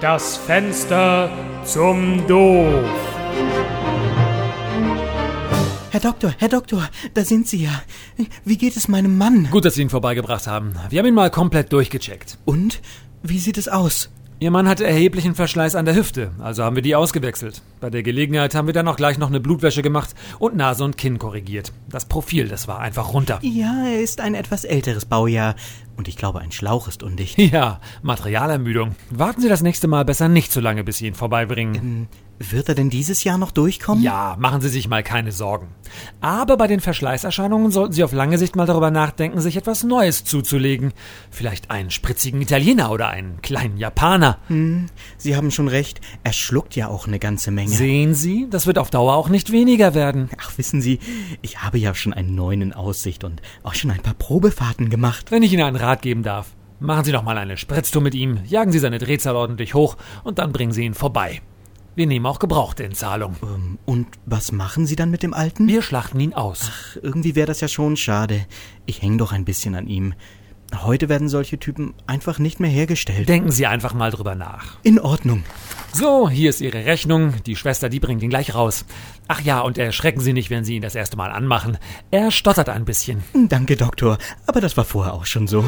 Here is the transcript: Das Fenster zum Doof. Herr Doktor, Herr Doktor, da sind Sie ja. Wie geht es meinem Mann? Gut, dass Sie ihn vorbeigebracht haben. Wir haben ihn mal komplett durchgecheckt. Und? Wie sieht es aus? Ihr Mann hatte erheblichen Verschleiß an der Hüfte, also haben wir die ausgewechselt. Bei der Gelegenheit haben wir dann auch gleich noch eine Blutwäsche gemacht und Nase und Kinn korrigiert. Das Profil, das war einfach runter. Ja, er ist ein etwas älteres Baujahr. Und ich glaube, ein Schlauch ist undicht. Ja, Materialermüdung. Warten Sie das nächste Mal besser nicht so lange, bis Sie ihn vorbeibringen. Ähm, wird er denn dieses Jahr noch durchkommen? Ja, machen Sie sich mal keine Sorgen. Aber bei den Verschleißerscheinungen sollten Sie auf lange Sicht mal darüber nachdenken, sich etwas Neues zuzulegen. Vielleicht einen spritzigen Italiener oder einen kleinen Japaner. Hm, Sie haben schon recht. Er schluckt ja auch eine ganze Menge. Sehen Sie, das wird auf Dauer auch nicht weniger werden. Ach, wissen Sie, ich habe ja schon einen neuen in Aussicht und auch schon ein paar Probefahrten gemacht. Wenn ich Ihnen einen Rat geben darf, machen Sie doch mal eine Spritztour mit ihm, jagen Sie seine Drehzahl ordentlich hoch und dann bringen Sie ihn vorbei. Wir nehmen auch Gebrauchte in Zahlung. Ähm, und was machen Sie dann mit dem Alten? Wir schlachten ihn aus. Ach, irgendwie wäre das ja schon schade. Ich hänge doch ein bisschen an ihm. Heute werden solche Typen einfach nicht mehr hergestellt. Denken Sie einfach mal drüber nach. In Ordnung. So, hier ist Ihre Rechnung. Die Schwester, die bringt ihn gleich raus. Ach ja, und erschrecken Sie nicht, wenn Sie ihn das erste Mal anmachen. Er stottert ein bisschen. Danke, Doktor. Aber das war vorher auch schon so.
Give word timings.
Das 0.00 0.38
Fenster 0.38 1.30
zum 1.62 2.26
Doof. 2.26 2.88
Herr 5.90 6.00
Doktor, 6.00 6.34
Herr 6.38 6.48
Doktor, 6.48 6.88
da 7.12 7.22
sind 7.22 7.46
Sie 7.46 7.64
ja. 7.64 7.82
Wie 8.46 8.56
geht 8.56 8.78
es 8.78 8.88
meinem 8.88 9.18
Mann? 9.18 9.48
Gut, 9.50 9.66
dass 9.66 9.74
Sie 9.74 9.82
ihn 9.82 9.90
vorbeigebracht 9.90 10.46
haben. 10.46 10.72
Wir 10.88 11.00
haben 11.00 11.06
ihn 11.06 11.12
mal 11.12 11.30
komplett 11.30 11.70
durchgecheckt. 11.74 12.38
Und? 12.46 12.80
Wie 13.22 13.38
sieht 13.38 13.58
es 13.58 13.68
aus? 13.68 14.08
Ihr 14.42 14.50
Mann 14.50 14.66
hatte 14.66 14.86
erheblichen 14.86 15.34
Verschleiß 15.34 15.74
an 15.74 15.84
der 15.84 15.94
Hüfte, 15.94 16.30
also 16.38 16.64
haben 16.64 16.74
wir 16.74 16.82
die 16.82 16.94
ausgewechselt. 16.94 17.60
Bei 17.78 17.90
der 17.90 18.02
Gelegenheit 18.02 18.54
haben 18.54 18.66
wir 18.66 18.72
dann 18.72 18.88
auch 18.88 18.96
gleich 18.96 19.18
noch 19.18 19.28
eine 19.28 19.38
Blutwäsche 19.38 19.82
gemacht 19.82 20.14
und 20.38 20.56
Nase 20.56 20.82
und 20.82 20.96
Kinn 20.96 21.18
korrigiert. 21.18 21.74
Das 21.90 22.06
Profil, 22.06 22.48
das 22.48 22.66
war 22.66 22.78
einfach 22.78 23.12
runter. 23.12 23.38
Ja, 23.42 23.84
er 23.84 24.00
ist 24.00 24.18
ein 24.18 24.34
etwas 24.34 24.64
älteres 24.64 25.04
Baujahr. 25.04 25.56
Und 26.00 26.08
ich 26.08 26.16
glaube, 26.16 26.38
ein 26.38 26.50
Schlauch 26.50 26.88
ist 26.88 27.02
undicht. 27.02 27.36
Ja, 27.50 27.78
Materialermüdung. 28.00 28.96
Warten 29.10 29.42
Sie 29.42 29.50
das 29.50 29.60
nächste 29.60 29.86
Mal 29.86 30.06
besser 30.06 30.30
nicht 30.30 30.50
so 30.50 30.58
lange, 30.60 30.82
bis 30.82 30.96
Sie 30.96 31.06
ihn 31.06 31.14
vorbeibringen. 31.14 31.74
Ähm, 31.74 32.08
wird 32.42 32.70
er 32.70 32.74
denn 32.74 32.88
dieses 32.88 33.22
Jahr 33.22 33.36
noch 33.36 33.50
durchkommen? 33.50 34.02
Ja, 34.02 34.34
machen 34.38 34.62
Sie 34.62 34.70
sich 34.70 34.88
mal 34.88 35.02
keine 35.02 35.30
Sorgen. 35.30 35.68
Aber 36.22 36.56
bei 36.56 36.66
den 36.66 36.80
Verschleißerscheinungen 36.80 37.70
sollten 37.70 37.92
Sie 37.92 38.02
auf 38.02 38.12
lange 38.12 38.38
Sicht 38.38 38.56
mal 38.56 38.64
darüber 38.64 38.90
nachdenken, 38.90 39.42
sich 39.42 39.58
etwas 39.58 39.84
Neues 39.84 40.24
zuzulegen. 40.24 40.94
Vielleicht 41.30 41.70
einen 41.70 41.90
spritzigen 41.90 42.40
Italiener 42.40 42.92
oder 42.92 43.08
einen 43.10 43.42
kleinen 43.42 43.76
Japaner. 43.76 44.38
Hm, 44.46 44.86
Sie 45.18 45.36
haben 45.36 45.50
schon 45.50 45.68
recht. 45.68 46.00
Er 46.24 46.32
schluckt 46.32 46.76
ja 46.76 46.88
auch 46.88 47.06
eine 47.06 47.18
ganze 47.18 47.50
Menge. 47.50 47.72
Sehen 47.72 48.14
Sie, 48.14 48.46
das 48.48 48.66
wird 48.66 48.78
auf 48.78 48.88
Dauer 48.88 49.16
auch 49.16 49.28
nicht 49.28 49.52
weniger 49.52 49.94
werden. 49.94 50.30
Ach, 50.40 50.56
wissen 50.56 50.80
Sie, 50.80 50.98
ich 51.42 51.62
habe 51.62 51.76
ja 51.76 51.94
schon 51.94 52.14
einen 52.14 52.34
neuen 52.34 52.62
in 52.62 52.72
Aussicht 52.72 53.22
und 53.22 53.42
auch 53.64 53.74
schon 53.74 53.90
ein 53.90 54.00
paar 54.00 54.14
Probefahrten 54.14 54.88
gemacht. 54.88 55.30
Wenn 55.30 55.42
ich 55.42 55.52
Ihnen 55.52 55.64
einen 55.64 55.76
Rat 55.90 56.02
geben 56.02 56.22
darf, 56.22 56.54
machen 56.78 57.04
Sie 57.04 57.10
doch 57.10 57.24
mal 57.24 57.36
eine 57.36 57.56
Spritztour 57.56 58.00
mit 58.00 58.14
ihm, 58.14 58.38
jagen 58.46 58.70
Sie 58.70 58.78
seine 58.78 58.98
Drehzahl 58.98 59.34
ordentlich 59.34 59.74
hoch 59.74 59.96
und 60.22 60.38
dann 60.38 60.52
bringen 60.52 60.70
Sie 60.70 60.84
ihn 60.84 60.94
vorbei. 60.94 61.42
Wir 61.96 62.06
nehmen 62.06 62.26
auch 62.26 62.38
Gebrauchte 62.38 62.84
in 62.84 62.94
Zahlung. 62.94 63.34
Ähm, 63.42 63.78
und 63.86 64.06
was 64.24 64.52
machen 64.52 64.86
Sie 64.86 64.94
dann 64.94 65.10
mit 65.10 65.24
dem 65.24 65.34
Alten? 65.34 65.66
Wir 65.66 65.82
schlachten 65.82 66.20
ihn 66.20 66.32
aus. 66.32 66.70
Ach, 66.70 66.96
irgendwie 67.02 67.34
wäre 67.34 67.48
das 67.48 67.60
ja 67.60 67.66
schon 67.66 67.96
schade. 67.96 68.46
Ich 68.86 69.02
hänge 69.02 69.16
doch 69.16 69.32
ein 69.32 69.44
bisschen 69.44 69.74
an 69.74 69.88
ihm. 69.88 70.14
Heute 70.84 71.08
werden 71.08 71.28
solche 71.28 71.58
Typen 71.58 71.94
einfach 72.06 72.38
nicht 72.38 72.60
mehr 72.60 72.70
hergestellt. 72.70 73.28
Denken 73.28 73.50
Sie 73.50 73.66
einfach 73.66 73.92
mal 73.92 74.12
drüber 74.12 74.36
nach. 74.36 74.78
In 74.84 75.00
Ordnung. 75.00 75.42
So, 75.92 76.28
hier 76.28 76.50
ist 76.50 76.60
Ihre 76.60 76.84
Rechnung. 76.84 77.34
Die 77.46 77.56
Schwester, 77.56 77.88
die 77.88 78.00
bringt 78.00 78.22
ihn 78.22 78.30
gleich 78.30 78.54
raus. 78.54 78.84
Ach 79.28 79.40
ja, 79.40 79.60
und 79.60 79.76
erschrecken 79.76 80.20
Sie 80.20 80.32
nicht, 80.32 80.48
wenn 80.50 80.64
Sie 80.64 80.76
ihn 80.76 80.82
das 80.82 80.94
erste 80.94 81.16
Mal 81.16 81.30
anmachen. 81.30 81.78
Er 82.10 82.30
stottert 82.30 82.68
ein 82.68 82.84
bisschen. 82.84 83.22
Danke, 83.48 83.76
Doktor. 83.76 84.18
Aber 84.46 84.60
das 84.60 84.76
war 84.76 84.84
vorher 84.84 85.14
auch 85.14 85.26
schon 85.26 85.46
so. 85.46 85.64